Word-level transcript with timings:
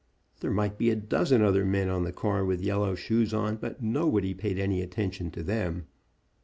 There 0.39 0.49
might 0.49 0.79
be 0.79 0.89
a 0.89 0.95
dozen 0.95 1.43
other 1.43 1.63
men 1.63 1.87
on 1.87 2.05
the 2.05 2.11
car 2.11 2.43
with 2.43 2.59
yellow 2.63 2.95
shoes 2.95 3.35
on, 3.35 3.57
but 3.57 3.83
nobody 3.83 4.33
paid 4.33 4.57
any 4.57 4.81
attention 4.81 5.29
to 5.29 5.43
them. 5.43 5.85